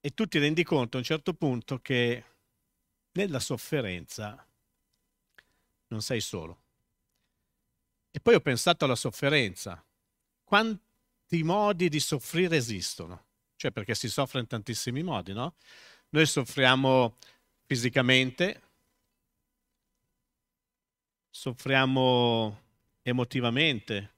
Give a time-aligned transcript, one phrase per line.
[0.00, 2.24] e tu ti rendi conto a un certo punto che
[3.12, 4.46] nella sofferenza
[5.88, 6.58] non sei solo.
[8.10, 9.82] E poi ho pensato alla sofferenza.
[10.42, 13.26] Quanti modi di soffrire esistono?
[13.56, 15.54] Cioè perché si soffre in tantissimi modi, no?
[16.10, 17.16] Noi soffriamo
[17.66, 18.60] fisicamente,
[21.30, 22.62] soffriamo
[23.02, 24.14] emotivamente,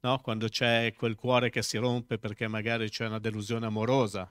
[0.00, 0.18] no?
[0.20, 4.30] quando c'è quel cuore che si rompe perché magari c'è una delusione amorosa,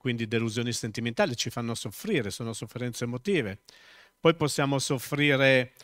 [0.00, 3.58] quindi delusioni sentimentali ci fanno soffrire, sono sofferenze emotive.
[4.18, 5.74] Poi possiamo soffrire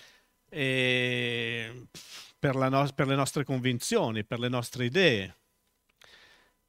[0.48, 1.86] eh,
[2.38, 5.36] per, no- per le nostre convinzioni, per le nostre idee,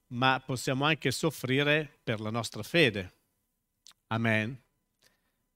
[0.07, 3.13] ma possiamo anche soffrire per la nostra fede.
[4.07, 4.61] Amen.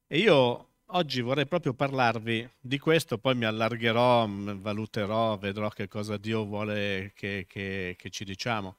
[0.08, 6.16] E io oggi vorrei proprio parlarvi di questo, poi mi allargherò, valuterò, vedrò che cosa
[6.16, 8.78] Dio vuole che, che, che ci diciamo.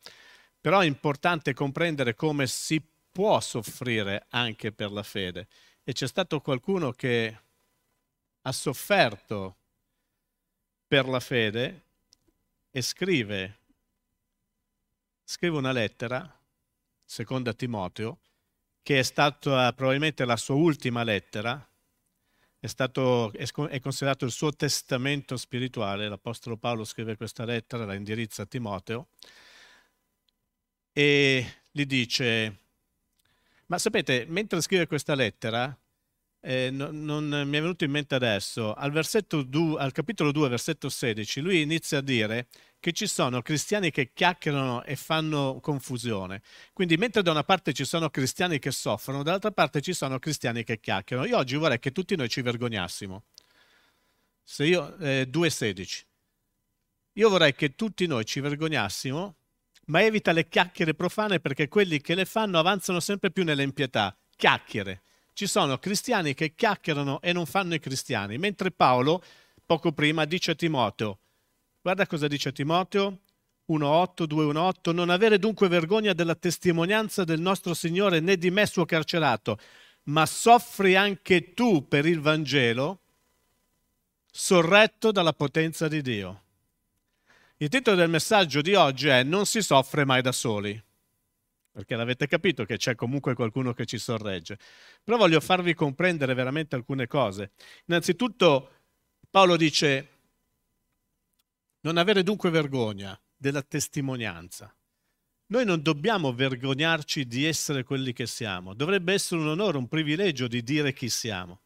[0.62, 2.80] Però è importante comprendere come si
[3.12, 5.46] può soffrire anche per la fede.
[5.84, 7.38] E c'è stato qualcuno che
[8.42, 9.56] ha sofferto
[10.86, 11.82] per la fede
[12.70, 13.58] e scrive,
[15.24, 16.40] scrive una lettera,
[17.04, 18.18] seconda Timoteo,
[18.82, 21.66] che è stata probabilmente la sua ultima lettera,
[22.58, 26.08] è, stato, è considerato il suo testamento spirituale.
[26.08, 29.08] L'Apostolo Paolo scrive questa lettera, la indirizza a Timoteo
[30.92, 32.58] e gli dice,
[33.72, 35.74] ma sapete, mentre scrive questa lettera,
[36.42, 38.92] eh, non, non, mi è venuto in mente adesso, al,
[39.46, 42.48] du, al capitolo 2, versetto 16, lui inizia a dire
[42.78, 46.42] che ci sono cristiani che chiacchierano e fanno confusione.
[46.74, 50.64] Quindi mentre da una parte ci sono cristiani che soffrono, dall'altra parte ci sono cristiani
[50.64, 51.26] che chiacchierano.
[51.26, 53.22] Io oggi vorrei che tutti noi ci vergognassimo.
[54.42, 56.04] Se io, eh, 2.16.
[57.14, 59.36] Io vorrei che tutti noi ci vergognassimo,
[59.86, 64.16] ma evita le chiacchiere profane perché quelli che le fanno avanzano sempre più nell'impietà.
[64.36, 65.02] Chiacchiere.
[65.32, 69.22] Ci sono cristiani che chiacchierano e non fanno i cristiani, mentre Paolo,
[69.64, 71.18] poco prima, dice a Timoteo,
[71.82, 73.22] Guarda cosa dice Timoteo
[73.68, 78.84] 1.8, 2.1.8, non avere dunque vergogna della testimonianza del nostro Signore né di me suo
[78.84, 79.58] carcerato,
[80.04, 83.00] ma soffri anche tu per il Vangelo,
[84.30, 86.42] sorretto dalla potenza di Dio.
[87.62, 90.82] Il titolo del messaggio di oggi è Non si soffre mai da soli,
[91.70, 94.58] perché l'avete capito che c'è comunque qualcuno che ci sorregge.
[95.04, 97.52] Però voglio farvi comprendere veramente alcune cose.
[97.84, 98.70] Innanzitutto
[99.30, 100.08] Paolo dice
[101.82, 104.74] non avere dunque vergogna della testimonianza.
[105.46, 110.48] Noi non dobbiamo vergognarci di essere quelli che siamo, dovrebbe essere un onore, un privilegio
[110.48, 111.60] di dire chi siamo.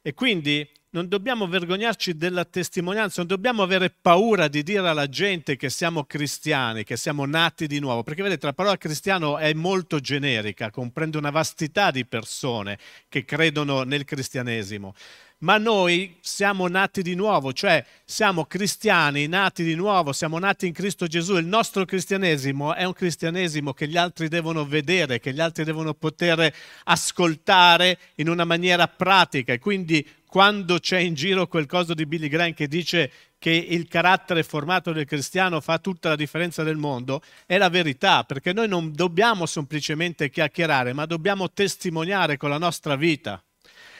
[0.00, 5.56] E quindi non dobbiamo vergognarci della testimonianza, non dobbiamo avere paura di dire alla gente
[5.56, 9.98] che siamo cristiani, che siamo nati di nuovo, perché vedete la parola cristiano è molto
[9.98, 12.78] generica, comprende una vastità di persone
[13.08, 14.94] che credono nel cristianesimo
[15.38, 20.72] ma noi siamo nati di nuovo, cioè siamo cristiani nati di nuovo, siamo nati in
[20.72, 21.36] Cristo Gesù.
[21.36, 25.92] Il nostro cristianesimo è un cristianesimo che gli altri devono vedere, che gli altri devono
[25.92, 26.50] poter
[26.84, 32.26] ascoltare in una maniera pratica e quindi quando c'è in giro quel coso di Billy
[32.26, 33.08] Graham che dice
[33.38, 38.24] che il carattere formato del cristiano fa tutta la differenza del mondo, è la verità,
[38.24, 43.40] perché noi non dobbiamo semplicemente chiacchierare, ma dobbiamo testimoniare con la nostra vita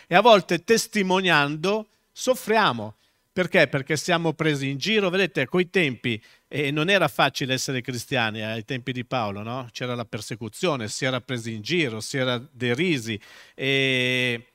[0.09, 2.95] e a volte testimoniando soffriamo.
[3.33, 3.69] Perché?
[3.69, 5.11] Perché siamo presi in giro.
[5.11, 9.45] Vedete, a quei tempi eh, non era facile essere cristiani, eh, ai tempi di Paolo,
[9.45, 9.69] no?
[9.71, 13.21] C'era la persecuzione, si era presi in giro, si era derisi.
[13.55, 14.47] E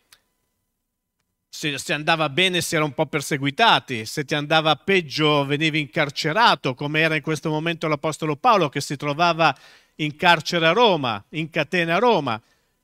[1.50, 6.76] se, se, andava bene si era un po' perseguitati, se ti andava peggio venivi incarcerato,
[6.76, 9.56] come era in questo momento l'Apostolo Paolo che si trovava
[9.96, 12.42] in carcere a Roma, in catena a Roma.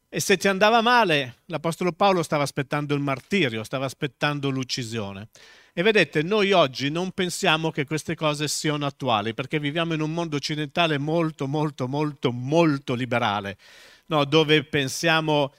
[0.10, 5.28] E se ti andava male, l'Apostolo Paolo stava aspettando il martirio, stava aspettando l'uccisione.
[5.74, 10.14] E vedete, noi oggi non pensiamo che queste cose siano attuali, perché viviamo in un
[10.14, 13.58] mondo occidentale molto, molto, molto, molto liberale,
[14.06, 14.24] no?
[14.24, 15.54] dove pensiamo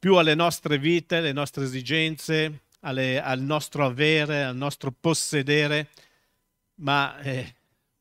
[0.00, 5.88] più alle nostre vite, alle nostre esigenze, alle, al nostro avere, al nostro possedere,
[6.76, 7.54] ma eh,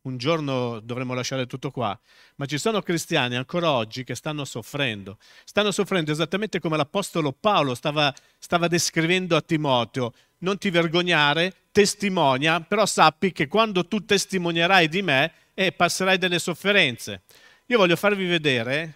[0.03, 1.99] un giorno dovremo lasciare tutto qua,
[2.35, 5.17] ma ci sono cristiani ancora oggi che stanno soffrendo.
[5.43, 10.13] Stanno soffrendo esattamente come l'Apostolo Paolo stava, stava descrivendo a Timoteo.
[10.39, 16.39] Non ti vergognare, testimonia, però sappi che quando tu testimonierai di me eh, passerai delle
[16.39, 17.23] sofferenze.
[17.65, 18.93] Io voglio farvi vedere,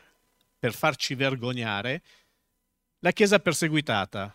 [0.57, 2.01] per farci vergognare,
[3.03, 4.33] la Chiesa perseguitata.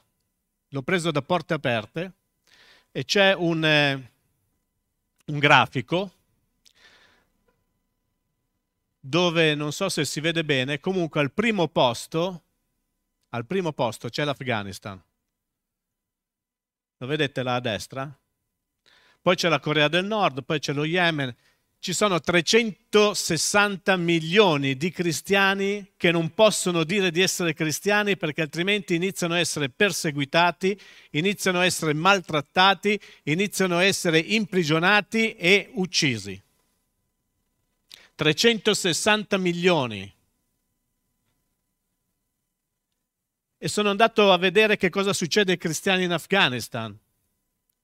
[0.69, 2.13] L'ho preso da porte aperte
[2.93, 4.13] e c'è un, eh,
[5.27, 6.13] un grafico
[9.01, 12.43] dove non so se si vede bene, comunque al primo posto,
[13.31, 15.03] al primo posto c'è l'Afghanistan.
[16.99, 18.19] Lo vedete là a destra?
[19.23, 21.35] Poi c'è la Corea del Nord, poi c'è lo Yemen.
[21.81, 28.97] Ci sono 360 milioni di cristiani che non possono dire di essere cristiani perché altrimenti
[28.97, 30.79] iniziano a essere perseguitati,
[31.11, 36.41] iniziano a essere maltrattati, iniziano a essere imprigionati e uccisi.
[38.17, 40.13] 360 milioni.
[43.57, 46.97] E sono andato a vedere che cosa succede ai cristiani in Afghanistan,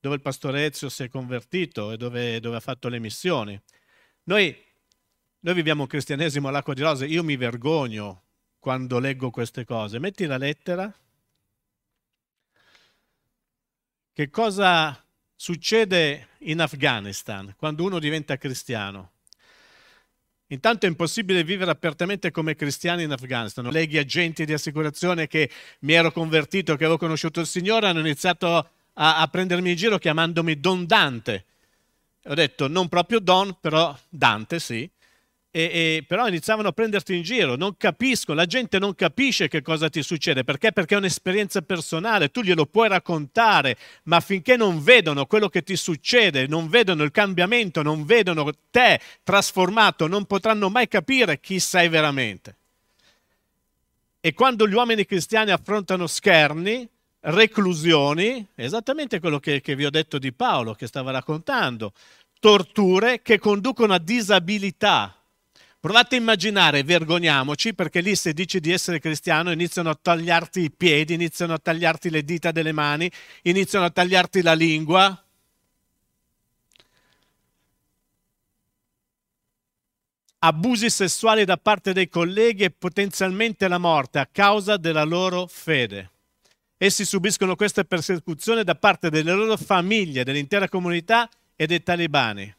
[0.01, 3.61] dove il pastore Ezio si è convertito e dove, dove ha fatto le missioni.
[4.27, 4.55] Noi,
[5.41, 8.23] noi viviamo un cristianesimo all'acqua di rose, io mi vergogno
[8.59, 9.99] quando leggo queste cose.
[9.99, 10.91] Metti la lettera.
[14.11, 14.99] Che cosa
[15.35, 19.11] succede in Afghanistan quando uno diventa cristiano?
[20.47, 23.69] Intanto è impossibile vivere apertamente come cristiani in Afghanistan.
[23.69, 25.51] Leghi agenti di assicurazione che
[25.81, 28.55] mi ero convertito, che avevo conosciuto il Signore, hanno iniziato
[28.93, 31.45] a, a prendermi in giro chiamandomi Don Dante.
[32.27, 34.89] Ho detto non proprio Don, però Dante sì.
[35.51, 39.61] E, e, però iniziavano a prenderti in giro, non capisco, la gente non capisce che
[39.61, 40.73] cosa ti succede, perché?
[40.73, 45.77] Perché è un'esperienza personale, tu glielo puoi raccontare, ma finché non vedono quello che ti
[45.77, 51.87] succede, non vedono il cambiamento, non vedono te trasformato, non potranno mai capire chi sei
[51.87, 52.57] veramente.
[54.19, 56.85] E quando gli uomini cristiani affrontano scherni,
[57.25, 61.93] reclusioni, esattamente quello che, che vi ho detto di Paolo, che stava raccontando,
[62.39, 65.15] torture che conducono a disabilità,
[65.85, 70.71] Provate a immaginare, vergogniamoci, perché lì se dici di essere cristiano iniziano a tagliarti i
[70.71, 73.07] piedi, iniziano a tagliarti le dita delle mani,
[73.43, 75.23] iniziano a tagliarti la lingua.
[80.39, 86.13] Abusi sessuali da parte dei colleghi e potenzialmente la morte a causa della loro fede.
[86.77, 92.53] Essi subiscono queste persecuzioni da parte delle loro famiglie, dell'intera comunità e dei talibani.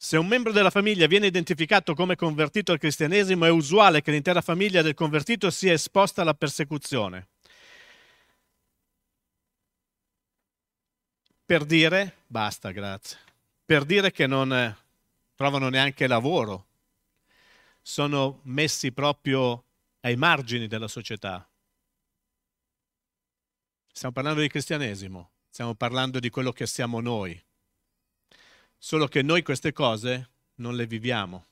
[0.00, 4.40] Se un membro della famiglia viene identificato come convertito al cristianesimo, è usuale che l'intera
[4.40, 7.28] famiglia del convertito sia esposta alla persecuzione.
[11.44, 13.18] Per dire, basta, grazie,
[13.64, 14.76] per dire che non eh,
[15.34, 16.67] trovano neanche lavoro,
[17.88, 19.64] sono messi proprio
[20.00, 21.48] ai margini della società.
[23.90, 27.42] Stiamo parlando di cristianesimo, stiamo parlando di quello che siamo noi.
[28.76, 31.46] Solo che noi queste cose non le viviamo.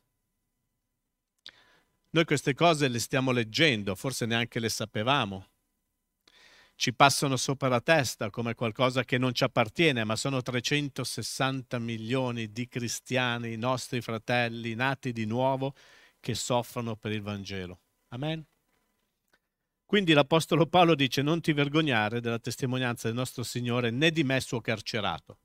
[2.11, 5.49] Noi queste cose le stiamo leggendo, forse neanche le sapevamo.
[6.75, 12.53] Ci passano sopra la testa come qualcosa che non ci appartiene, ma sono 360 milioni
[12.53, 15.75] di cristiani, nostri fratelli, nati di nuovo,
[16.27, 17.79] che soffrono per il Vangelo.
[18.09, 18.45] Amen.
[19.85, 24.41] Quindi l'Apostolo Paolo dice non ti vergognare della testimonianza del nostro Signore né di me
[24.41, 25.39] suo carcerato.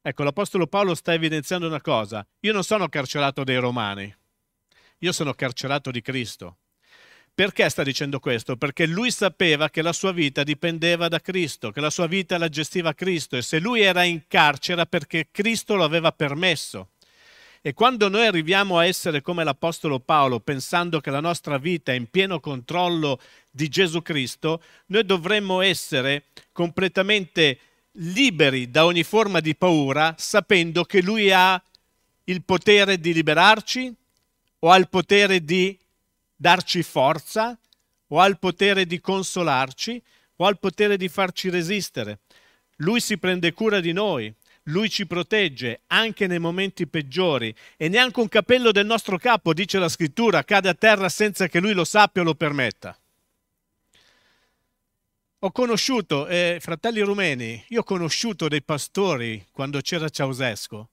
[0.00, 2.26] Ecco, l'Apostolo Paolo sta evidenziando una cosa.
[2.40, 4.16] Io non sono carcerato dei Romani,
[5.00, 6.56] io sono carcerato di Cristo.
[7.34, 8.56] Perché sta dicendo questo?
[8.56, 12.48] Perché lui sapeva che la sua vita dipendeva da Cristo, che la sua vita la
[12.48, 16.92] gestiva Cristo e se lui era in carcere perché Cristo lo aveva permesso.
[17.66, 21.94] E quando noi arriviamo a essere come l'Apostolo Paolo, pensando che la nostra vita è
[21.94, 23.18] in pieno controllo
[23.50, 27.58] di Gesù Cristo, noi dovremmo essere completamente
[27.92, 31.58] liberi da ogni forma di paura, sapendo che Lui ha
[32.24, 33.94] il potere di liberarci,
[34.58, 35.74] o ha il potere di
[36.36, 37.58] darci forza,
[38.08, 40.02] o ha il potere di consolarci,
[40.36, 42.18] o ha il potere di farci resistere.
[42.76, 44.30] Lui si prende cura di noi,
[44.64, 49.78] lui ci protegge anche nei momenti peggiori e neanche un capello del nostro capo, dice
[49.78, 52.96] la scrittura, cade a terra senza che lui lo sappia o lo permetta.
[55.40, 60.88] Ho conosciuto, eh, fratelli rumeni, io ho conosciuto dei pastori quando c'era Ceausescu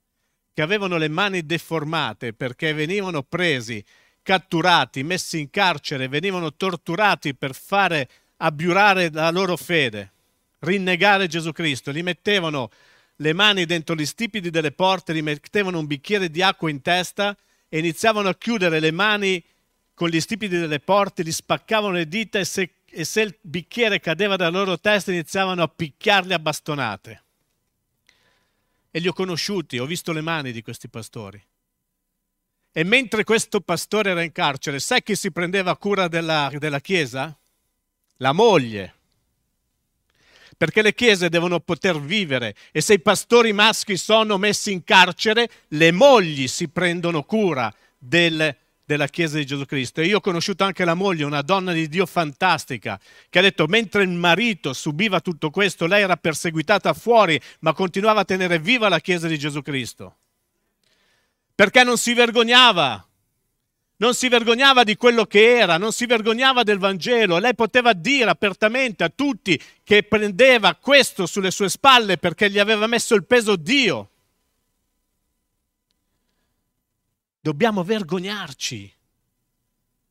[0.54, 3.84] che avevano le mani deformate perché venivano presi,
[4.22, 10.12] catturati, messi in carcere, venivano torturati per fare abbiurare la loro fede,
[10.60, 11.92] rinnegare Gesù Cristo.
[11.92, 12.70] Li mettevano
[13.22, 17.38] le mani dentro gli stipiti delle porte, gli mettevano un bicchiere di acqua in testa
[17.70, 19.44] e iniziavano a chiudere le mani
[19.94, 24.00] con gli stipiti delle porte, gli spaccavano le dita e se e se il bicchiere
[24.00, 27.24] cadeva dalla loro testa iniziavano a picchiarli a bastonate.
[28.92, 31.42] E li ho conosciuti, ho visto le mani di questi pastori.
[32.74, 37.36] E mentre questo pastore era in carcere, sai chi si prendeva cura della, della chiesa?
[38.18, 38.96] La moglie.
[40.62, 45.50] Perché le chiese devono poter vivere e se i pastori maschi sono messi in carcere,
[45.70, 50.02] le mogli si prendono cura del, della Chiesa di Gesù Cristo.
[50.02, 53.00] E io ho conosciuto anche la moglie, una donna di Dio fantastica,
[53.32, 58.20] che ha detto mentre il marito subiva tutto questo, lei era perseguitata fuori, ma continuava
[58.20, 60.18] a tenere viva la Chiesa di Gesù Cristo.
[61.56, 63.04] Perché non si vergognava
[64.02, 67.38] non si vergognava di quello che era, non si vergognava del Vangelo.
[67.38, 72.88] Lei poteva dire apertamente a tutti che prendeva questo sulle sue spalle perché gli aveva
[72.88, 74.10] messo il peso Dio.
[77.40, 78.92] Dobbiamo vergognarci.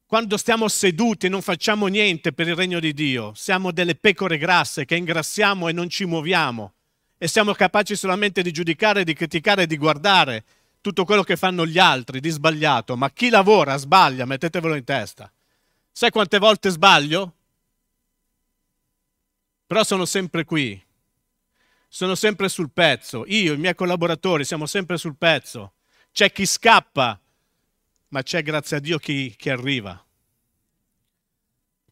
[0.07, 4.39] Quando stiamo seduti e non facciamo niente per il regno di Dio, siamo delle pecore
[4.39, 6.75] grasse che ingrassiamo e non ci muoviamo
[7.19, 10.45] e siamo capaci solamente di giudicare, di criticare e di guardare
[10.81, 15.31] tutto quello che fanno gli altri di sbagliato, ma chi lavora sbaglia, mettetevelo in testa.
[15.93, 17.35] Sai quante volte sbaglio?
[19.67, 20.83] Però sono sempre qui,
[21.89, 23.25] sono sempre sul pezzo.
[23.27, 25.75] Io, i miei collaboratori, siamo sempre sul pezzo.
[26.13, 27.21] C'è chi scappa,
[28.09, 30.03] ma c'è grazie a Dio chi, chi arriva.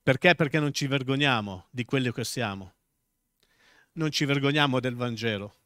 [0.02, 0.34] Perché?
[0.34, 2.72] Perché non ci vergogniamo di quello che siamo.
[3.92, 5.57] Non ci vergogniamo del Vangelo.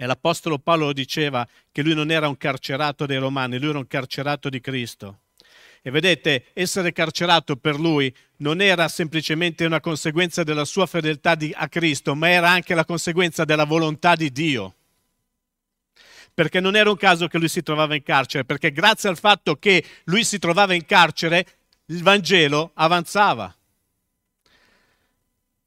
[0.00, 3.86] E l'Apostolo Paolo diceva che lui non era un carcerato dei Romani, lui era un
[3.86, 5.18] carcerato di Cristo.
[5.82, 11.52] E vedete, essere carcerato per lui non era semplicemente una conseguenza della sua fedeltà di,
[11.54, 14.74] a Cristo, ma era anche la conseguenza della volontà di Dio.
[16.32, 19.56] Perché non era un caso che lui si trovava in carcere, perché grazie al fatto
[19.56, 21.46] che lui si trovava in carcere,
[21.88, 23.54] il Vangelo avanzava.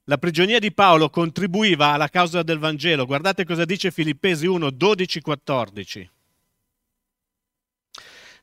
[0.07, 3.05] La prigionia di Paolo contribuiva alla causa del Vangelo.
[3.05, 6.09] Guardate cosa dice Filippesi 1, 12, 14.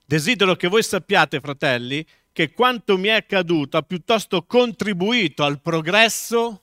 [0.07, 6.63] Desidero che voi sappiate, fratelli, che quanto mi è accaduto ha piuttosto contribuito al progresso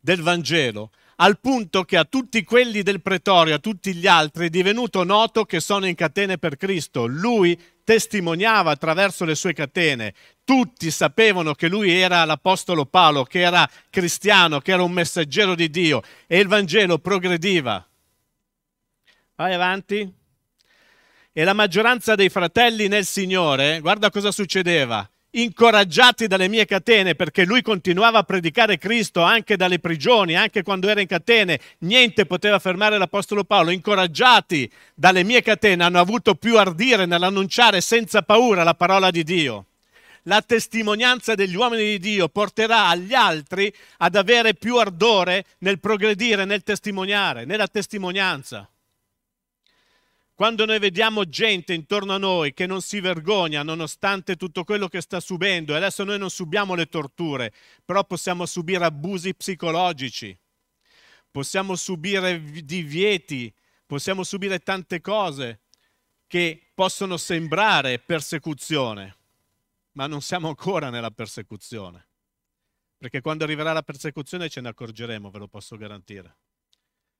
[0.00, 4.50] del Vangelo, al punto che a tutti quelli del pretorio, a tutti gli altri, è
[4.50, 7.06] divenuto noto che sono in catene per Cristo.
[7.06, 10.14] Lui testimoniava attraverso le sue catene.
[10.44, 15.70] Tutti sapevano che lui era l'Apostolo Paolo, che era cristiano, che era un messaggero di
[15.70, 17.86] Dio e il Vangelo progrediva.
[19.36, 20.12] Vai avanti.
[21.34, 27.44] E la maggioranza dei fratelli nel Signore, guarda cosa succedeva, incoraggiati dalle mie catene, perché
[27.44, 32.58] lui continuava a predicare Cristo anche dalle prigioni, anche quando era in catene, niente poteva
[32.58, 38.74] fermare l'Apostolo Paolo, incoraggiati dalle mie catene hanno avuto più ardire nell'annunciare senza paura la
[38.74, 39.66] parola di Dio.
[40.26, 46.44] La testimonianza degli uomini di Dio porterà agli altri ad avere più ardore nel progredire,
[46.44, 48.68] nel testimoniare, nella testimonianza.
[50.42, 55.00] Quando noi vediamo gente intorno a noi che non si vergogna nonostante tutto quello che
[55.00, 57.52] sta subendo, e adesso noi non subiamo le torture,
[57.84, 60.36] però possiamo subire abusi psicologici,
[61.30, 63.54] possiamo subire divieti,
[63.86, 65.60] possiamo subire tante cose
[66.26, 69.16] che possono sembrare persecuzione,
[69.92, 72.08] ma non siamo ancora nella persecuzione.
[72.98, 76.36] Perché quando arriverà la persecuzione ce ne accorgeremo, ve lo posso garantire.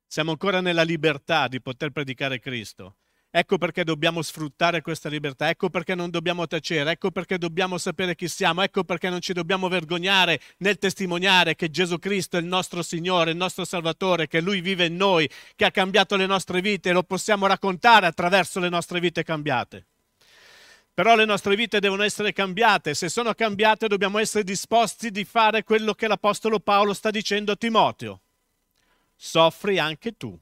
[0.08, 2.96] Siamo ancora nella libertà di poter predicare Cristo.
[3.34, 8.14] Ecco perché dobbiamo sfruttare questa libertà, ecco perché non dobbiamo tacere, ecco perché dobbiamo sapere
[8.14, 12.46] chi siamo, ecco perché non ci dobbiamo vergognare nel testimoniare che Gesù Cristo è il
[12.46, 16.60] nostro Signore, il nostro Salvatore, che Lui vive in noi, che ha cambiato le nostre
[16.60, 19.86] vite e lo possiamo raccontare attraverso le nostre vite cambiate.
[20.92, 25.64] Però le nostre vite devono essere cambiate, se sono cambiate dobbiamo essere disposti di fare
[25.64, 28.20] quello che l'Apostolo Paolo sta dicendo a Timoteo.
[29.16, 30.38] Soffri anche tu.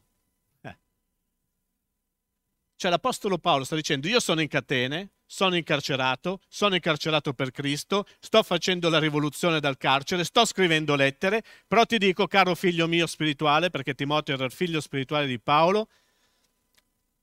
[2.81, 8.07] Cioè l'Apostolo Paolo sta dicendo io sono in catene, sono incarcerato, sono incarcerato per Cristo,
[8.19, 13.07] sto facendo la rivoluzione dal carcere, sto scrivendo lettere, però ti dico, caro figlio mio
[13.07, 15.91] spirituale, perché Timoteo era il figlio spirituale di Paolo,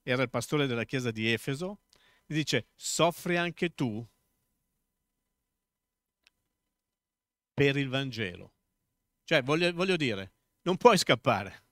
[0.03, 1.79] era il pastore della chiesa di Efeso,
[2.27, 4.07] gli dice, soffri anche tu
[7.55, 8.53] per il Vangelo.
[9.23, 11.66] Cioè, voglio, voglio dire, non puoi scappare.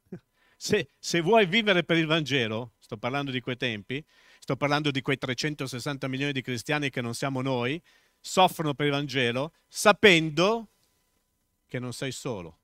[0.55, 4.03] Se, se vuoi vivere per il Vangelo, sto parlando di quei tempi,
[4.39, 7.81] sto parlando di quei 360 milioni di cristiani che non siamo noi,
[8.19, 10.69] soffrono per il Vangelo, sapendo
[11.67, 12.59] che non sei solo,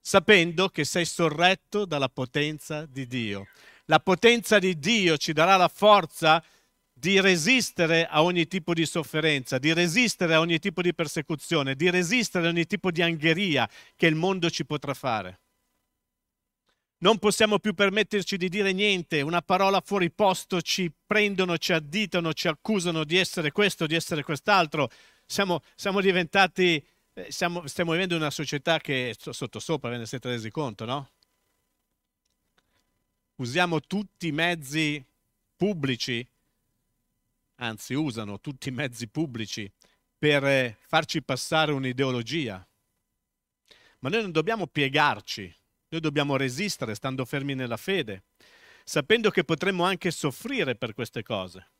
[0.00, 3.48] sapendo che sei sorretto dalla potenza di Dio.
[3.86, 6.42] La potenza di Dio ci darà la forza
[6.92, 11.88] di resistere a ogni tipo di sofferenza, di resistere a ogni tipo di persecuzione, di
[11.90, 15.40] resistere a ogni tipo di angheria che il mondo ci potrà fare.
[16.98, 22.32] Non possiamo più permetterci di dire niente, una parola fuori posto ci prendono, ci additano,
[22.32, 24.90] ci accusano di essere questo, di essere quest'altro.
[25.26, 26.84] Siamo, siamo diventati
[27.18, 31.10] Eh, siamo, stiamo vivendo una società che sottosopra, ve ne siete resi conto, no?
[33.38, 35.04] Usiamo tutti i mezzi
[35.56, 36.24] pubblici,
[37.56, 39.68] anzi usano tutti i mezzi pubblici
[40.16, 42.64] per eh, farci passare un'ideologia.
[43.98, 45.52] Ma noi non dobbiamo piegarci,
[45.88, 48.24] noi dobbiamo resistere stando fermi nella fede,
[48.84, 51.70] sapendo che potremmo anche soffrire per queste cose,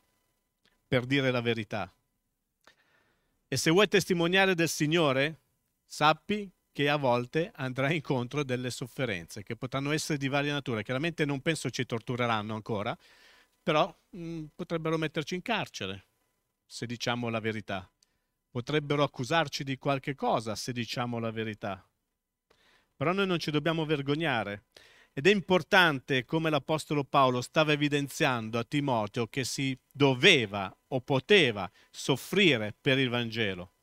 [0.86, 1.92] per dire la verità.
[3.46, 5.40] E se vuoi testimoniare del Signore,
[5.86, 10.82] sappi che a volte andrai incontro delle sofferenze che potranno essere di varia natura.
[10.82, 12.96] Chiaramente non penso ci tortureranno ancora,
[13.62, 16.06] però mh, mm, potrebbero metterci in carcere
[16.64, 17.90] se diciamo la verità.
[18.50, 21.87] Potrebbero accusarci di qualche cosa se diciamo la verità.
[22.98, 24.64] Però noi non ci dobbiamo vergognare.
[25.12, 31.70] Ed è importante, come l'Apostolo Paolo stava evidenziando a Timoteo, che si doveva o poteva
[31.92, 33.74] soffrire per il Vangelo.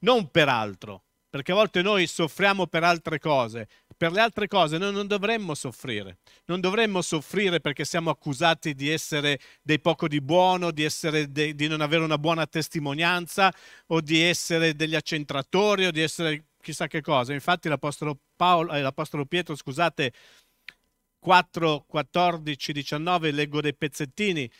[0.00, 3.68] Non per altro, perché a volte noi soffriamo per altre cose.
[3.96, 6.18] Per le altre cose noi non dovremmo soffrire.
[6.44, 10.86] Non dovremmo soffrire perché siamo accusati di essere dei poco di buono, di,
[11.28, 13.50] de, di non avere una buona testimonianza
[13.86, 17.32] o di essere degli accentratori o di essere chissà che cosa.
[17.32, 20.12] Infatti l'Apostolo, Paolo, eh, l'Apostolo Pietro, scusate,
[21.20, 24.50] 4, 14, 19, leggo dei pezzettini,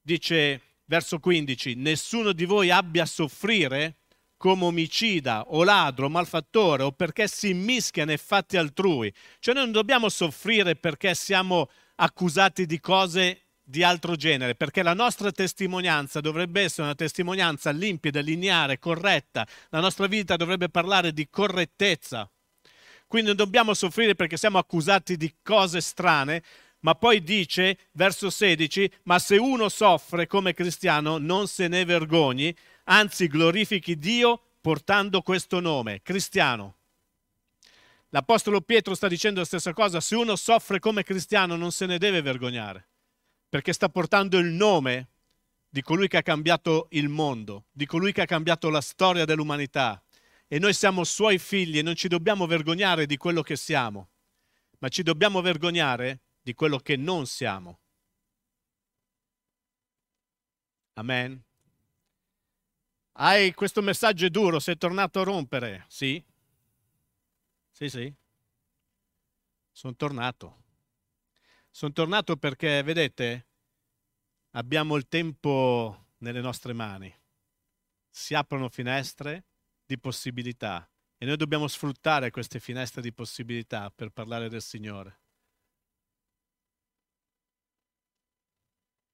[0.00, 3.96] dice verso 15, nessuno di voi abbia a soffrire
[4.36, 9.12] come omicida o ladro, malfattore o perché si immischia nei fatti altrui.
[9.40, 14.92] Cioè noi non dobbiamo soffrire perché siamo accusati di cose di altro genere, perché la
[14.92, 19.46] nostra testimonianza dovrebbe essere una testimonianza limpida, lineare, corretta.
[19.70, 22.28] La nostra vita dovrebbe parlare di correttezza.
[23.06, 26.42] Quindi non dobbiamo soffrire perché siamo accusati di cose strane,
[26.80, 32.54] ma poi dice, verso 16, ma se uno soffre come cristiano non se ne vergogni,
[32.84, 36.76] anzi glorifichi Dio portando questo nome, cristiano.
[38.10, 41.98] L'Apostolo Pietro sta dicendo la stessa cosa, se uno soffre come cristiano non se ne
[41.98, 42.89] deve vergognare,
[43.50, 45.08] perché sta portando il nome
[45.68, 50.02] di colui che ha cambiato il mondo, di colui che ha cambiato la storia dell'umanità,
[50.46, 54.08] e noi siamo suoi figli e non ci dobbiamo vergognare di quello che siamo,
[54.78, 57.78] ma ci dobbiamo vergognare di quello che non siamo.
[60.94, 61.42] Amen.
[63.12, 66.22] Hai questo messaggio duro, sei tornato a rompere, sì?
[67.70, 68.12] Sì, sì.
[69.72, 70.59] Sono tornato.
[71.70, 73.46] Sono tornato perché, vedete,
[74.50, 77.14] abbiamo il tempo nelle nostre mani.
[78.08, 79.44] Si aprono finestre
[79.86, 85.20] di possibilità e noi dobbiamo sfruttare queste finestre di possibilità per parlare del Signore.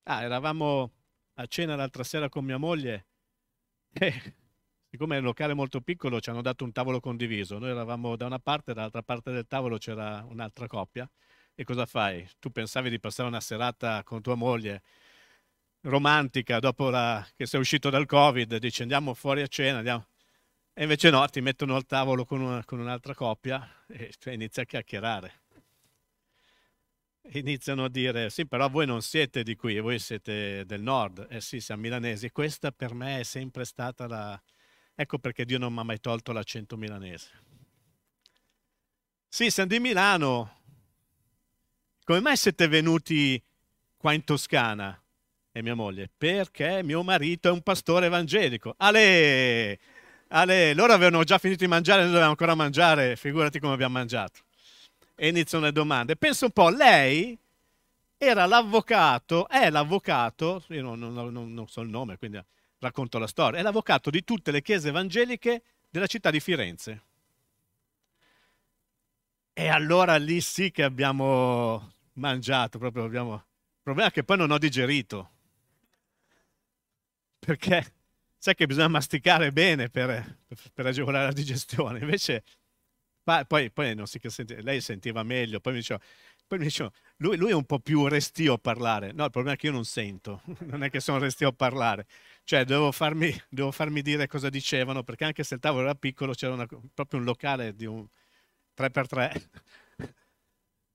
[0.09, 0.93] Ah, eravamo
[1.35, 3.07] a cena l'altra sera con mia moglie
[3.93, 4.35] e
[4.89, 7.59] siccome è un locale molto piccolo ci hanno dato un tavolo condiviso.
[7.59, 11.11] Noi eravamo da una parte, dall'altra parte del tavolo c'era un'altra coppia.
[11.57, 12.29] E cosa fai?
[12.39, 14.83] Tu pensavi di passare una serata con tua moglie
[15.81, 17.27] romantica dopo la...
[17.35, 20.07] che sei uscito dal Covid, dici andiamo fuori a cena, andiamo
[20.79, 24.65] e invece no, ti mettono al tavolo con, una, con un'altra coppia e cioè, inizia
[24.65, 25.41] a chiacchierare.
[27.33, 31.29] Iniziano a dire, sì, però voi non siete di qui, voi siete del nord.
[31.31, 32.31] Eh sì, siamo milanesi.
[32.31, 34.41] Questa per me è sempre stata la...
[34.95, 37.31] Ecco perché Dio non mi ha mai tolto l'accento milanese.
[39.27, 40.56] Sì, siamo di Milano.
[42.07, 43.43] Come mai siete venuti
[43.97, 44.97] qua in Toscana?
[45.51, 48.75] E mia moglie, perché mio marito è un pastore evangelico.
[48.77, 49.77] Ale!
[50.29, 54.43] Ale, loro avevano già finito di mangiare, noi dovevamo ancora mangiare, figurati come abbiamo mangiato.
[55.17, 56.15] E iniziano le domande.
[56.15, 57.37] Pensa un po', lei
[58.17, 62.41] era l'avvocato, è l'avvocato, io non, non, non, non so il nome, quindi
[62.79, 67.03] racconto la storia, è l'avvocato di tutte le chiese evangeliche della città di Firenze.
[69.53, 73.35] E allora lì sì che abbiamo mangiato, proprio abbiamo...
[73.35, 75.31] Il problema è che poi non ho digerito.
[77.39, 77.95] Perché
[78.39, 80.39] sai che bisogna masticare bene per,
[80.73, 82.01] per agevolare la digestione.
[82.01, 82.45] Invece,
[83.47, 86.01] poi, poi non si sente, lei sentiva meglio, poi mi diceva,
[86.47, 89.13] poi mi diceva lui, lui, è un po' più restio a parlare.
[89.13, 92.07] No, il problema è che io non sento, non è che sono restio a parlare.
[92.45, 96.33] Cioè, devo farmi, devo farmi dire cosa dicevano, perché anche se il tavolo era piccolo,
[96.35, 98.07] c'era una, proprio un locale di un
[98.77, 99.49] 3x3.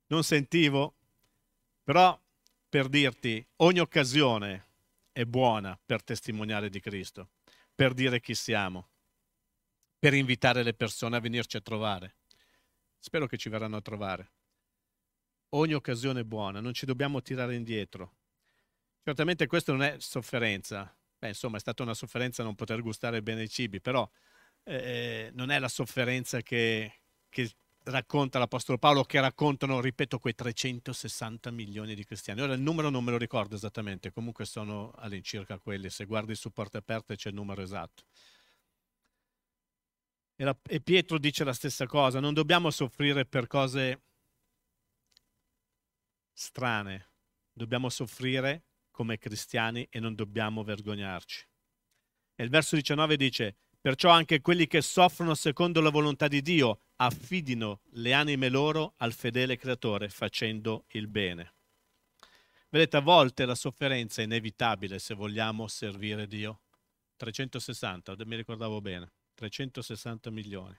[0.08, 0.96] Non sentivo,
[1.92, 2.18] però
[2.70, 4.68] per dirti, ogni occasione
[5.12, 7.32] è buona per testimoniare di Cristo,
[7.76, 8.92] per dire chi siamo,
[10.00, 12.16] per invitare le persone a venirci a trovare.
[12.98, 14.32] Spero che ci verranno a trovare.
[15.50, 18.16] Ogni occasione è buona, non ci dobbiamo tirare indietro.
[19.04, 20.98] Certamente questa non è sofferenza.
[21.20, 24.10] Beh, insomma, è stata una sofferenza non poter gustare bene i cibi, però
[24.64, 27.52] eh, non è la sofferenza che, che
[27.84, 32.42] racconta l'Apostolo Paolo, che raccontano, ripeto, quei 360 milioni di cristiani.
[32.42, 36.52] Ora il numero non me lo ricordo esattamente, comunque sono all'incirca quelli, se guardi su
[36.52, 38.04] porte aperte c'è il numero esatto.
[40.36, 44.02] E, la, e Pietro dice la stessa cosa, non dobbiamo soffrire per cose
[46.34, 47.10] strane,
[47.54, 51.48] dobbiamo soffrire come cristiani e non dobbiamo vergognarci.
[52.36, 56.80] E il verso 19 dice, perciò anche quelli che soffrono secondo la volontà di Dio
[56.98, 61.56] affidino le anime loro al fedele creatore facendo il bene.
[62.70, 66.62] Vedete, a volte la sofferenza è inevitabile se vogliamo servire Dio.
[67.18, 70.78] 360, mi ricordavo bene, 360 milioni.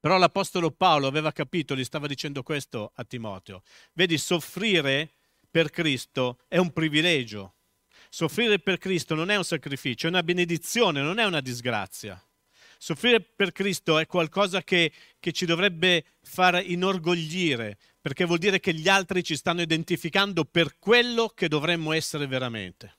[0.00, 3.62] Però l'Apostolo Paolo aveva capito, gli stava dicendo questo a Timoteo.
[3.92, 5.12] Vedi, soffrire
[5.50, 7.53] per Cristo è un privilegio.
[8.14, 12.16] Soffrire per Cristo non è un sacrificio, è una benedizione, non è una disgrazia.
[12.78, 18.72] Soffrire per Cristo è qualcosa che, che ci dovrebbe far inorgoglire, perché vuol dire che
[18.72, 22.98] gli altri ci stanno identificando per quello che dovremmo essere veramente.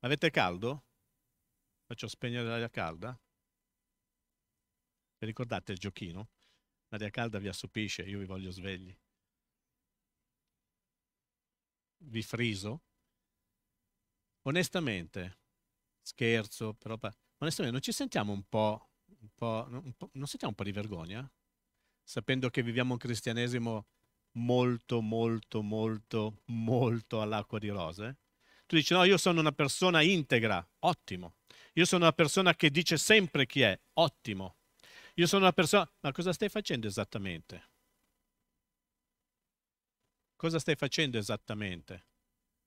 [0.00, 0.82] Avete caldo?
[1.86, 3.16] Faccio spegnere l'aria calda?
[5.18, 6.26] Vi ricordate il giochino?
[6.92, 8.94] L'aria calda vi assopisce, io vi voglio svegli.
[11.96, 12.82] Vi friso?
[14.42, 15.38] Onestamente,
[16.02, 16.98] scherzo, però
[17.38, 20.72] onestamente non ci sentiamo un po', un po', un po', non sentiamo un po' di
[20.72, 21.32] vergogna?
[22.02, 23.86] Sapendo che viviamo un cristianesimo
[24.32, 28.18] molto, molto, molto, molto all'acqua di rose?
[28.66, 31.36] Tu dici no, io sono una persona integra, ottimo.
[31.74, 34.56] Io sono una persona che dice sempre chi è, ottimo.
[35.14, 35.90] Io sono una persona...
[36.00, 37.70] Ma cosa stai facendo esattamente?
[40.36, 42.06] Cosa stai facendo esattamente?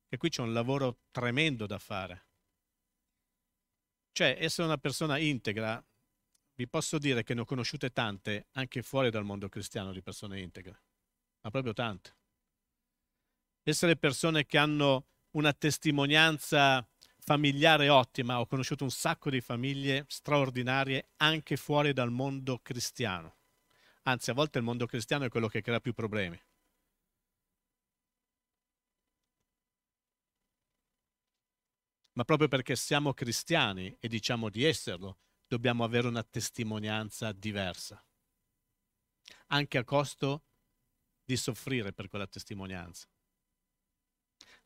[0.08, 2.28] E qui c'è un lavoro tremendo da fare.
[4.12, 5.84] Cioè, essere una persona integra,
[6.56, 10.40] vi posso dire che ne ho conosciute tante anche fuori dal mondo cristiano di persone
[10.40, 10.84] integre,
[11.42, 12.16] ma proprio tante.
[13.64, 16.88] Essere persone che hanno una testimonianza
[17.26, 23.38] familiare ottima, ho conosciuto un sacco di famiglie straordinarie anche fuori dal mondo cristiano.
[24.04, 26.40] Anzi, a volte il mondo cristiano è quello che crea più problemi.
[32.14, 38.02] Ma proprio perché siamo cristiani e diciamo di esserlo, dobbiamo avere una testimonianza diversa,
[39.48, 40.44] anche a costo
[41.26, 43.08] di soffrire per quella testimonianza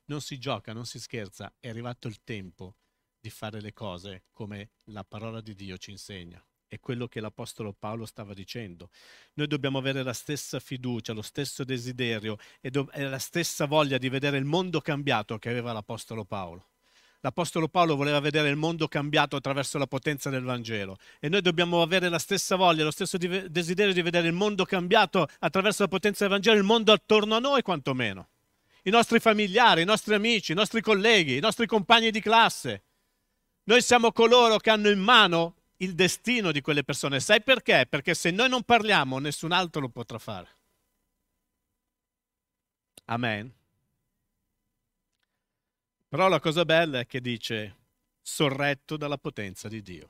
[0.09, 2.75] non si gioca, non si scherza, è arrivato il tempo
[3.19, 6.43] di fare le cose come la parola di Dio ci insegna.
[6.67, 8.89] È quello che l'Apostolo Paolo stava dicendo.
[9.33, 13.97] Noi dobbiamo avere la stessa fiducia, lo stesso desiderio e, do- e la stessa voglia
[13.97, 16.67] di vedere il mondo cambiato che aveva l'Apostolo Paolo.
[17.21, 21.81] L'Apostolo Paolo voleva vedere il mondo cambiato attraverso la potenza del Vangelo e noi dobbiamo
[21.81, 26.23] avere la stessa voglia, lo stesso desiderio di vedere il mondo cambiato attraverso la potenza
[26.23, 28.29] del Vangelo, il mondo attorno a noi quantomeno
[28.89, 32.83] i nostri familiari, i nostri amici, i nostri colleghi, i nostri compagni di classe.
[33.65, 37.19] Noi siamo coloro che hanno in mano il destino di quelle persone.
[37.19, 37.85] Sai perché?
[37.87, 40.57] Perché se noi non parliamo, nessun altro lo potrà fare.
[43.05, 43.53] Amen.
[46.07, 47.75] Però la cosa bella è che dice
[48.21, 50.09] sorretto dalla potenza di Dio.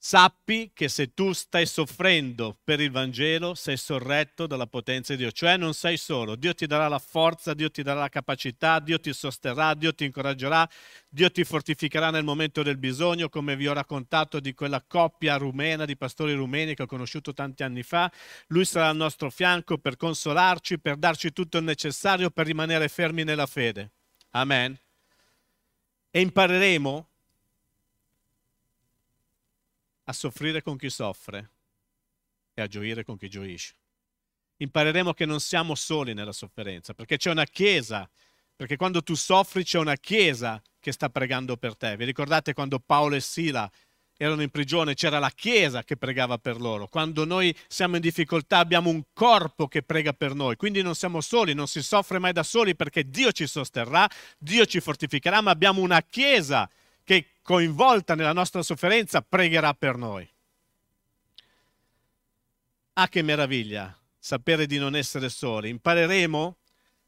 [0.00, 5.32] Sappi che se tu stai soffrendo per il Vangelo, sei sorretto dalla potenza di Dio,
[5.32, 6.36] cioè non sei solo.
[6.36, 10.04] Dio ti darà la forza, Dio ti darà la capacità, Dio ti sosterrà, Dio ti
[10.04, 10.68] incoraggerà,
[11.08, 15.84] Dio ti fortificherà nel momento del bisogno, come vi ho raccontato di quella coppia rumena,
[15.84, 18.10] di pastori rumeni che ho conosciuto tanti anni fa.
[18.46, 23.24] Lui sarà al nostro fianco per consolarci, per darci tutto il necessario per rimanere fermi
[23.24, 23.90] nella fede.
[24.30, 24.78] Amen.
[26.08, 27.07] E impareremo
[30.08, 31.50] a soffrire con chi soffre
[32.54, 33.74] e a gioire con chi gioisce.
[34.56, 38.08] Impareremo che non siamo soli nella sofferenza, perché c'è una chiesa,
[38.56, 41.96] perché quando tu soffri c'è una chiesa che sta pregando per te.
[41.96, 43.70] Vi ricordate quando Paolo e Sila
[44.16, 46.88] erano in prigione, c'era la Chiesa che pregava per loro.
[46.88, 51.20] Quando noi siamo in difficoltà abbiamo un corpo che prega per noi, quindi non siamo
[51.20, 55.52] soli, non si soffre mai da soli perché Dio ci sosterrà, Dio ci fortificherà, ma
[55.52, 56.77] abbiamo una Chiesa che
[57.48, 60.30] coinvolta nella nostra sofferenza pregherà per noi.
[62.92, 65.70] Ah, che meraviglia sapere di non essere soli.
[65.70, 66.58] Impareremo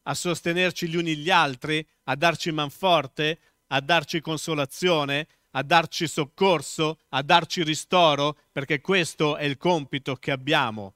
[0.05, 7.00] a sostenerci gli uni gli altri, a darci manforte, a darci consolazione, a darci soccorso,
[7.11, 10.94] a darci ristoro, perché questo è il compito che abbiamo,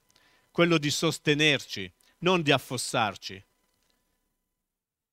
[0.49, 3.45] quello di sostenerci, non di affossarci.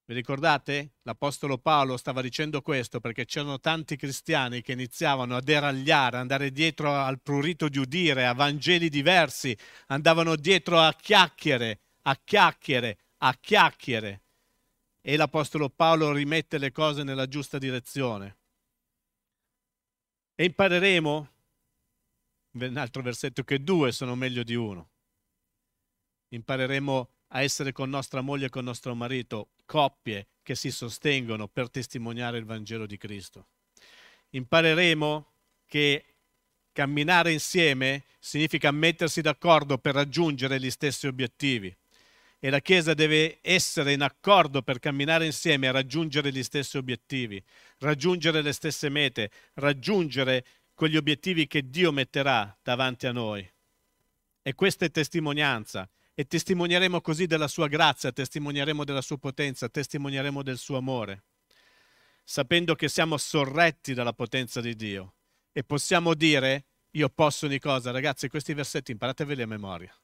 [0.05, 0.95] Vi ricordate?
[1.03, 6.93] L'Apostolo Paolo stava dicendo questo perché c'erano tanti cristiani che iniziavano a deragliare, andare dietro
[6.93, 14.23] al prurito di udire, a Vangeli diversi, andavano dietro a chiacchiere, a chiacchiere, a chiacchiere.
[15.01, 18.39] E l'Apostolo Paolo rimette le cose nella giusta direzione.
[20.35, 21.33] E impareremo,
[22.51, 24.91] un altro versetto, che due sono meglio di uno.
[26.31, 31.71] Impareremo a essere con nostra moglie e con nostro marito coppie che si sostengono per
[31.71, 33.47] testimoniare il Vangelo di Cristo.
[34.31, 35.27] Impareremo
[35.67, 36.05] che
[36.73, 41.75] camminare insieme significa mettersi d'accordo per raggiungere gli stessi obiettivi
[42.39, 47.43] e la Chiesa deve essere in accordo per camminare insieme a raggiungere gli stessi obiettivi,
[47.79, 53.49] raggiungere le stesse mete, raggiungere quegli obiettivi che Dio metterà davanti a noi.
[54.43, 60.43] E questa è testimonianza e testimonieremo così della sua grazia, testimonieremo della sua potenza, testimonieremo
[60.43, 61.25] del suo amore,
[62.25, 65.15] sapendo che siamo sorretti dalla potenza di Dio
[65.53, 67.91] e possiamo dire io posso ogni cosa.
[67.91, 70.02] Ragazzi, questi versetti imparateveli a memoria.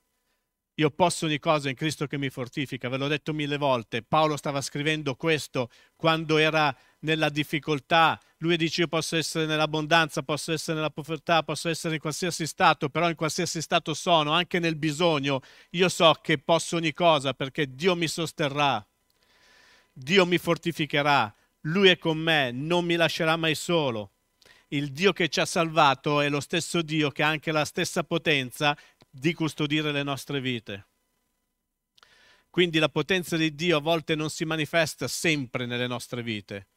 [0.79, 4.03] Io posso ogni cosa in Cristo che mi fortifica, ve l'ho detto mille volte.
[4.03, 8.19] Paolo stava scrivendo questo quando era nella difficoltà.
[8.39, 12.91] Lui dice io posso essere nell'abbondanza, posso essere nella povertà, posso essere in qualsiasi stato,
[12.91, 17.75] però in qualsiasi stato sono, anche nel bisogno, io so che posso ogni cosa perché
[17.75, 18.87] Dio mi sosterrà,
[19.93, 24.13] Dio mi fortificherà, Lui è con me, non mi lascerà mai solo.
[24.69, 28.05] Il Dio che ci ha salvato è lo stesso Dio che ha anche la stessa
[28.05, 28.77] potenza
[29.11, 30.89] di custodire le nostre vite.
[32.51, 36.69] Quindi la potenza di Dio a volte non si manifesta sempre nelle nostre vite,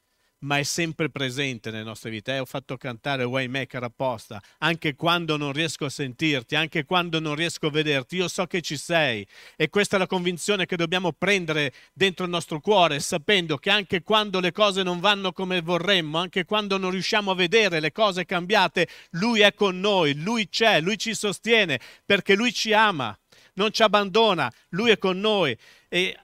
[0.41, 2.33] ma è sempre presente nelle nostre vite.
[2.35, 7.35] Eh, ho fatto cantare Waymaker apposta, anche quando non riesco a sentirti, anche quando non
[7.35, 9.25] riesco a vederti, io so che ci sei.
[9.55, 14.01] E questa è la convinzione che dobbiamo prendere dentro il nostro cuore, sapendo che anche
[14.01, 18.25] quando le cose non vanno come vorremmo, anche quando non riusciamo a vedere le cose
[18.25, 23.17] cambiate, Lui è con noi, Lui c'è, Lui ci sostiene, perché Lui ci ama,
[23.53, 25.55] non ci abbandona, Lui è con noi.
[25.87, 26.17] E,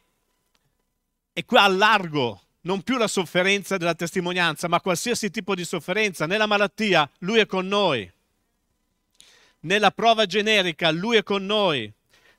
[1.33, 6.25] e qua a largo non più la sofferenza della testimonianza, ma qualsiasi tipo di sofferenza.
[6.25, 8.11] Nella malattia, Lui è con noi.
[9.61, 11.91] Nella prova generica, Lui è con noi.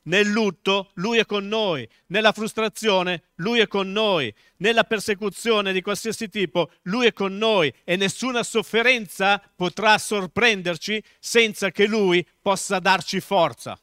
[0.02, 1.88] Nel lutto, Lui è con noi.
[2.08, 4.32] Nella frustrazione, Lui è con noi.
[4.58, 7.72] Nella persecuzione di qualsiasi tipo, Lui è con noi.
[7.84, 13.80] E nessuna sofferenza potrà sorprenderci senza che Lui possa darci forza.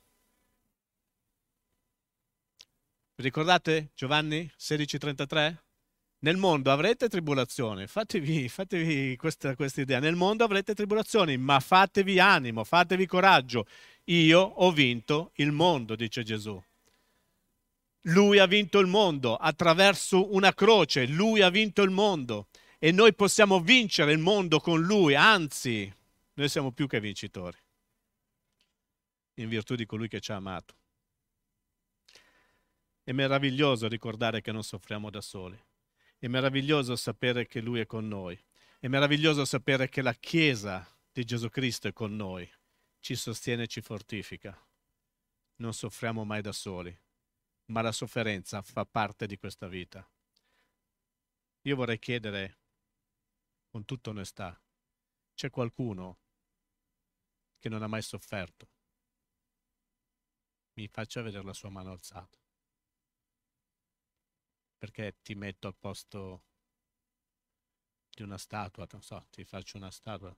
[3.16, 5.65] Ricordate Giovanni 16:33?
[6.20, 12.20] Nel mondo avrete tribolazione, fatevi, fatevi questa, questa idea, nel mondo avrete tribolazioni, ma fatevi
[12.20, 13.68] animo, fatevi coraggio.
[14.06, 16.62] Io ho vinto il mondo, dice Gesù.
[18.08, 22.48] Lui ha vinto il mondo attraverso una croce, lui ha vinto il mondo
[22.78, 25.92] e noi possiamo vincere il mondo con lui, anzi,
[26.34, 27.58] noi siamo più che vincitori,
[29.36, 30.76] in virtù di colui che ci ha amato.
[33.04, 35.60] È meraviglioso ricordare che non soffriamo da soli.
[36.26, 38.36] È meraviglioso sapere che Lui è con noi.
[38.80, 42.52] È meraviglioso sapere che la Chiesa di Gesù Cristo è con noi,
[43.00, 44.60] ci sostiene e ci fortifica.
[45.58, 47.00] Non soffriamo mai da soli,
[47.66, 50.04] ma la sofferenza fa parte di questa vita.
[51.62, 52.58] Io vorrei chiedere,
[53.68, 54.60] con tutta onestà,
[55.36, 56.22] c'è qualcuno
[57.60, 58.72] che non ha mai sofferto?
[60.74, 62.45] Mi faccia vedere la sua mano alzata
[64.78, 66.44] perché ti metto al posto
[68.10, 70.36] di una statua, non so, ti faccio una statua.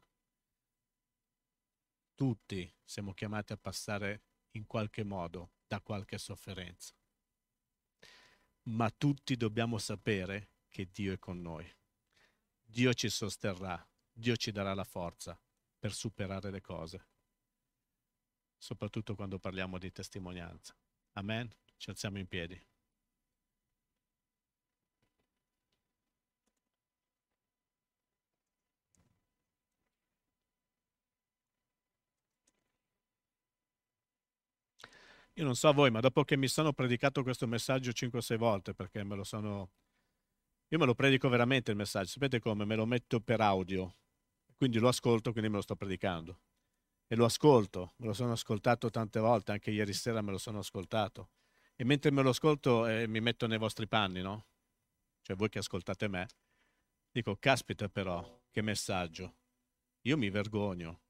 [2.16, 6.96] Tutti siamo chiamati a passare in qualche modo da qualche sofferenza,
[8.64, 11.70] ma tutti dobbiamo sapere che Dio è con noi.
[12.64, 15.40] Dio ci sosterrà, Dio ci darà la forza
[15.78, 17.08] per superare le cose,
[18.58, 20.76] soprattutto quando parliamo di testimonianza.
[21.14, 21.54] Amen?
[21.78, 22.60] Ci alziamo in piedi.
[35.38, 39.04] Io non so voi, ma dopo che mi sono predicato questo messaggio 5-6 volte, perché
[39.04, 39.70] me lo sono...
[40.70, 42.66] Io me lo predico veramente il messaggio, sapete come?
[42.66, 43.98] Me lo metto per audio,
[44.56, 46.40] quindi lo ascolto, quindi me lo sto predicando.
[47.06, 50.58] E lo ascolto, me lo sono ascoltato tante volte, anche ieri sera me lo sono
[50.58, 51.30] ascoltato.
[51.76, 54.48] E mentre me lo ascolto eh, mi metto nei vostri panni, no?
[55.22, 56.28] Cioè voi che ascoltate me.
[57.12, 59.36] Dico, caspita però, che messaggio.
[60.02, 61.02] Io mi vergogno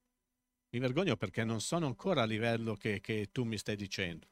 [0.70, 4.28] mi vergogno perché non sono ancora a livello che, che tu mi stai dicendo.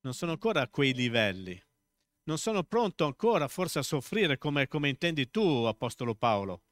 [0.00, 1.60] Non sono ancora a quei livelli.
[2.24, 6.62] non sono pronto ancora forse a soffrire come, come intendi tu, Apostolo Paolo.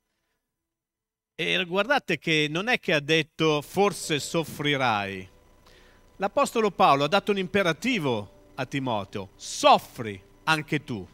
[1.35, 5.29] E guardate che non è che ha detto forse soffrirai.
[6.17, 11.07] L'Apostolo Paolo ha dato un imperativo a Timoteo, soffri anche tu.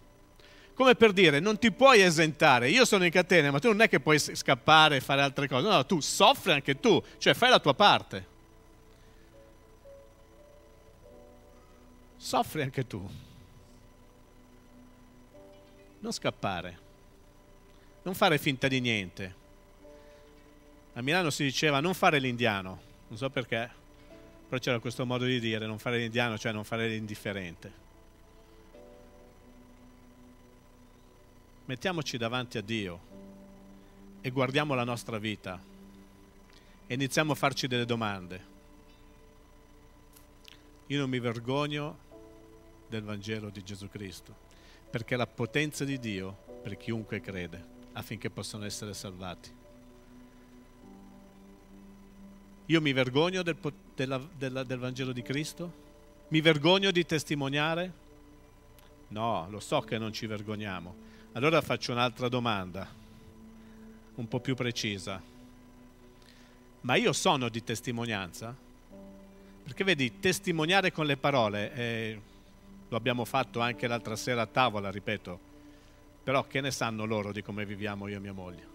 [0.74, 3.88] Come per dire, non ti puoi esentare, io sono in catene, ma tu non è
[3.88, 7.60] che puoi scappare e fare altre cose, no, tu soffri anche tu, cioè fai la
[7.60, 8.26] tua parte.
[12.16, 13.08] Soffri anche tu.
[16.00, 16.78] Non scappare,
[18.02, 19.40] non fare finta di niente
[20.94, 23.70] a Milano si diceva non fare l'indiano, non so perché,
[24.46, 27.80] però c'era questo modo di dire, non fare l'indiano, cioè non fare l'indifferente.
[31.72, 33.00] Mettiamoci davanti a Dio
[34.20, 35.58] e guardiamo la nostra vita
[36.86, 38.44] e iniziamo a farci delle domande.
[40.88, 41.96] Io non mi vergogno
[42.90, 44.34] del Vangelo di Gesù Cristo,
[44.90, 49.50] perché è la potenza di Dio per chiunque crede, affinché possano essere salvati.
[52.66, 53.56] Io mi vergogno del,
[53.94, 55.72] della, della, del Vangelo di Cristo?
[56.28, 57.92] Mi vergogno di testimoniare?
[59.08, 61.08] No, lo so che non ci vergogniamo.
[61.34, 62.86] Allora faccio un'altra domanda,
[64.16, 65.18] un po' più precisa.
[66.82, 68.54] Ma io sono di testimonianza?
[69.64, 72.20] Perché vedi, testimoniare con le parole, eh,
[72.86, 75.40] lo abbiamo fatto anche l'altra sera a tavola, ripeto,
[76.22, 78.66] però che ne sanno loro di come viviamo io e mia moglie?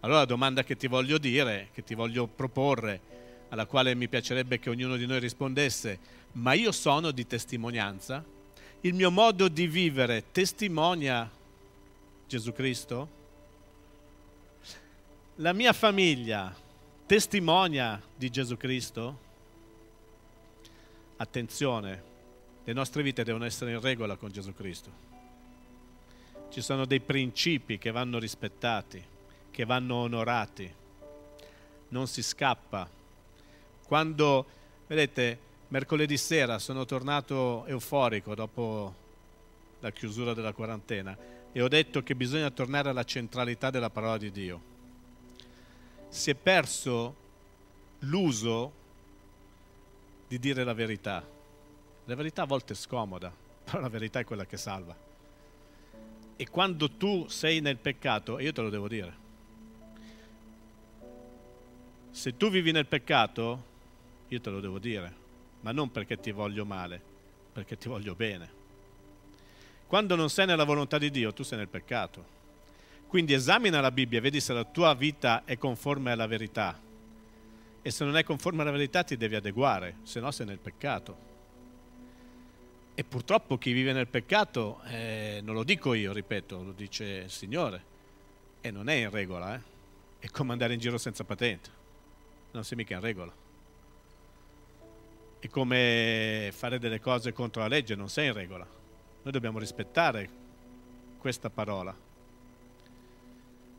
[0.00, 3.00] Allora la domanda che ti voglio dire, che ti voglio proporre,
[3.48, 5.98] alla quale mi piacerebbe che ognuno di noi rispondesse,
[6.32, 8.22] ma io sono di testimonianza?
[8.84, 11.30] Il mio modo di vivere testimonia
[12.26, 13.08] Gesù Cristo?
[15.36, 16.54] La mia famiglia
[17.06, 19.18] testimonia di Gesù Cristo?
[21.16, 22.02] Attenzione,
[22.62, 24.90] le nostre vite devono essere in regola con Gesù Cristo.
[26.50, 29.02] Ci sono dei principi che vanno rispettati
[29.50, 30.70] che vanno onorati,
[31.88, 32.86] non si scappa.
[33.86, 34.46] Quando,
[34.88, 35.38] vedete,
[35.74, 38.94] mercoledì sera sono tornato euforico dopo
[39.80, 41.18] la chiusura della quarantena
[41.50, 44.60] e ho detto che bisogna tornare alla centralità della parola di Dio.
[46.10, 47.16] Si è perso
[48.00, 48.72] l'uso
[50.28, 51.26] di dire la verità.
[52.04, 53.32] La verità a volte è scomoda,
[53.64, 54.94] però la verità è quella che salva.
[56.36, 59.12] E quando tu sei nel peccato, io te lo devo dire,
[62.12, 63.62] se tu vivi nel peccato,
[64.28, 65.22] io te lo devo dire,
[65.64, 67.00] ma non perché ti voglio male,
[67.52, 68.62] perché ti voglio bene.
[69.86, 72.32] Quando non sei nella volontà di Dio, tu sei nel peccato.
[73.06, 76.78] Quindi esamina la Bibbia e vedi se la tua vita è conforme alla verità.
[77.80, 81.32] E se non è conforme alla verità ti devi adeguare, se no sei nel peccato.
[82.94, 87.30] E purtroppo chi vive nel peccato, eh, non lo dico io, ripeto, lo dice il
[87.30, 87.92] Signore,
[88.60, 89.60] e non è in regola, eh?
[90.18, 91.82] è come andare in giro senza patente
[92.54, 93.43] non sei mica in regola.
[95.44, 98.64] È come fare delle cose contro la legge, non sei in regola.
[98.64, 100.26] Noi dobbiamo rispettare
[101.18, 101.94] questa parola.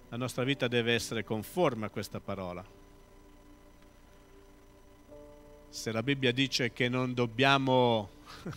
[0.10, 2.63] La nostra vita deve essere conforme a questa parola.
[5.69, 8.10] Se la Bibbia dice che non dobbiamo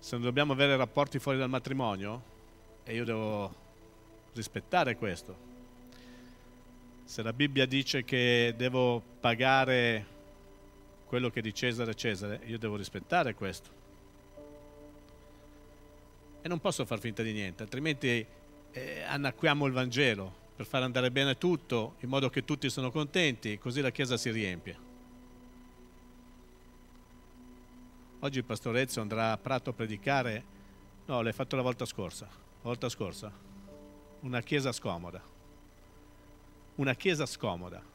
[0.00, 2.22] se non dobbiamo avere rapporti fuori dal matrimonio,
[2.84, 3.54] e io devo
[4.32, 5.36] rispettare questo.
[7.04, 10.16] Se la Bibbia dice che devo pagare
[11.10, 13.70] quello che di Cesare è Cesare, io devo rispettare questo.
[16.40, 18.24] E non posso far finta di niente, altrimenti
[18.70, 23.58] eh, annacquiamo il Vangelo per far andare bene tutto, in modo che tutti sono contenti,
[23.58, 24.78] così la Chiesa si riempie.
[28.20, 30.44] Oggi il pastore Ezio andrà a Prato a predicare,
[31.06, 33.32] no, l'hai fatto la volta scorsa, la volta scorsa,
[34.20, 35.20] una chiesa scomoda
[36.80, 37.89] una chiesa scomoda.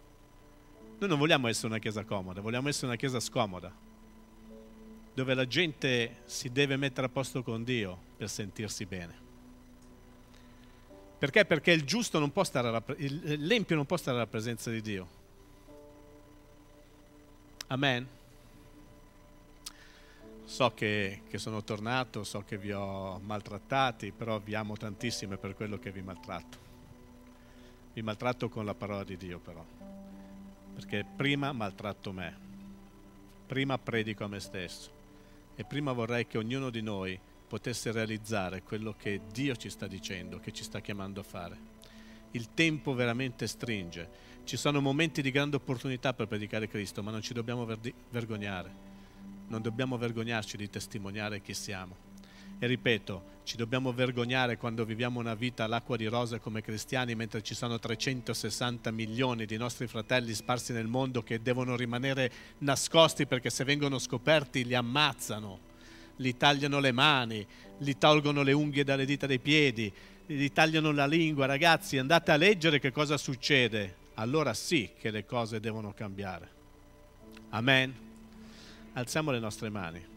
[0.98, 3.74] Noi non vogliamo essere una chiesa comoda, vogliamo essere una chiesa scomoda,
[5.14, 9.24] dove la gente si deve mettere a posto con Dio per sentirsi bene.
[11.18, 11.46] Perché?
[11.46, 15.24] Perché il giusto non può stare alla, l'empio non può stare alla presenza di Dio.
[17.68, 18.08] Amen.
[20.44, 25.56] So che, che, sono tornato, so che vi ho maltrattati, però vi amo tantissimo per
[25.56, 26.58] quello che vi maltratto.
[27.94, 29.66] Vi maltratto con la parola di Dio però,
[30.76, 32.38] perché prima maltratto me,
[33.48, 34.92] prima predico a me stesso
[35.56, 37.18] e prima vorrei che ognuno di noi
[37.48, 41.74] potesse realizzare quello che Dio ci sta dicendo, che ci sta chiamando a fare.
[42.32, 44.10] Il tempo veramente stringe,
[44.44, 47.66] ci sono momenti di grande opportunità per predicare Cristo, ma non ci dobbiamo
[48.10, 48.72] vergognare,
[49.48, 52.05] non dobbiamo vergognarci di testimoniare chi siamo.
[52.58, 57.44] E ripeto, ci dobbiamo vergognare quando viviamo una vita all'acqua di rosa come cristiani, mentre
[57.44, 63.50] ci sono 360 milioni di nostri fratelli sparsi nel mondo che devono rimanere nascosti perché
[63.50, 65.60] se vengono scoperti li ammazzano,
[66.18, 67.46] li tagliano le mani,
[67.80, 69.92] li tolgono le unghie dalle dita dei piedi,
[70.26, 71.46] gli tagliano la lingua.
[71.46, 74.04] Ragazzi, andate a leggere che cosa succede.
[74.16, 76.50] Allora sì che le cose devono cambiare.
[77.50, 77.94] Amen.
[78.94, 80.15] Alziamo le nostre mani.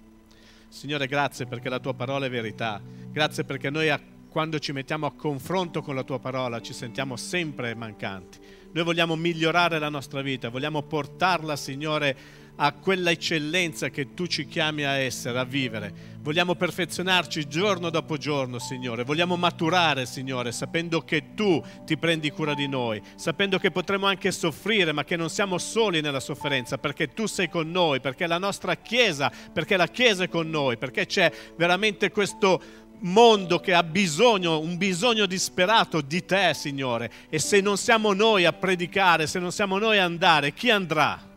[0.69, 2.81] Signore, grazie perché la tua parola è verità.
[3.11, 7.17] Grazie perché noi a, quando ci mettiamo a confronto con la tua parola ci sentiamo
[7.17, 8.39] sempre mancanti.
[8.73, 12.17] Noi vogliamo migliorare la nostra vita, vogliamo portarla, Signore,
[12.61, 16.17] a quella eccellenza che tu ci chiami a essere, a vivere.
[16.21, 19.05] Vogliamo perfezionarci giorno dopo giorno, Signore.
[19.05, 24.33] Vogliamo maturare, Signore, sapendo che tu ti prendi cura di noi, sapendo che potremo anche
[24.33, 28.39] soffrire, ma che non siamo soli nella sofferenza, perché tu sei con noi, perché la
[28.39, 32.61] nostra Chiesa, perché la Chiesa è con noi, perché c'è veramente questo
[33.01, 37.11] mondo che ha bisogno, un bisogno disperato di te, Signore.
[37.29, 41.28] E se non siamo noi a predicare, se non siamo noi a andare, chi andrà?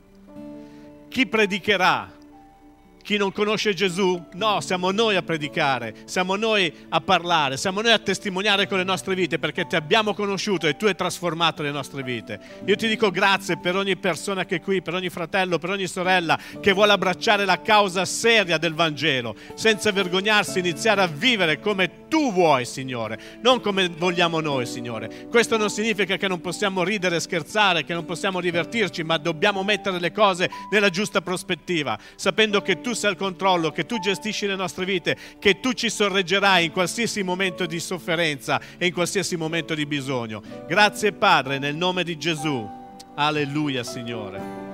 [1.11, 2.09] Chi predicherà?
[3.01, 4.23] Chi non conosce Gesù?
[4.33, 8.83] No, siamo noi a predicare, siamo noi a parlare, siamo noi a testimoniare con le
[8.83, 12.39] nostre vite perché ti abbiamo conosciuto e tu hai trasformato le nostre vite.
[12.65, 15.87] Io ti dico grazie per ogni persona che è qui, per ogni fratello, per ogni
[15.87, 22.07] sorella che vuole abbracciare la causa seria del Vangelo, senza vergognarsi, iniziare a vivere come
[22.07, 25.27] tu vuoi, Signore, non come vogliamo noi, Signore.
[25.29, 29.63] Questo non significa che non possiamo ridere e scherzare, che non possiamo divertirci, ma dobbiamo
[29.63, 33.99] mettere le cose nella giusta prospettiva, sapendo che tu tu sei al controllo, che tu
[33.99, 38.93] gestisci le nostre vite, che tu ci sorreggerai in qualsiasi momento di sofferenza e in
[38.93, 40.41] qualsiasi momento di bisogno.
[40.67, 42.69] Grazie Padre, nel nome di Gesù.
[43.15, 44.70] Alleluia Signore.